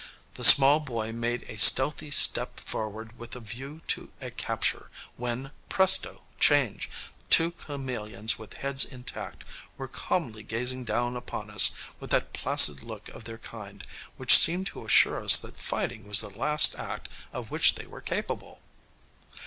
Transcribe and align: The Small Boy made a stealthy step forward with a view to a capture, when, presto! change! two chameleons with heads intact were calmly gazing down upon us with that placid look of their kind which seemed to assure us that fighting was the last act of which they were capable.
The 0.33 0.43
Small 0.43 0.79
Boy 0.79 1.11
made 1.11 1.43
a 1.47 1.57
stealthy 1.59 2.09
step 2.09 2.59
forward 2.59 3.19
with 3.19 3.35
a 3.35 3.39
view 3.39 3.81
to 3.89 4.09
a 4.19 4.31
capture, 4.31 4.89
when, 5.15 5.51
presto! 5.69 6.23
change! 6.39 6.89
two 7.29 7.51
chameleons 7.67 8.39
with 8.39 8.55
heads 8.55 8.83
intact 8.83 9.45
were 9.77 9.87
calmly 9.87 10.41
gazing 10.41 10.85
down 10.85 11.15
upon 11.15 11.51
us 11.51 11.73
with 11.99 12.09
that 12.09 12.33
placid 12.33 12.81
look 12.81 13.09
of 13.09 13.25
their 13.25 13.37
kind 13.37 13.85
which 14.17 14.35
seemed 14.39 14.65
to 14.73 14.85
assure 14.87 15.23
us 15.23 15.37
that 15.37 15.55
fighting 15.59 16.07
was 16.07 16.21
the 16.21 16.31
last 16.35 16.73
act 16.79 17.07
of 17.31 17.51
which 17.51 17.75
they 17.75 17.85
were 17.85 18.01
capable. 18.01 18.63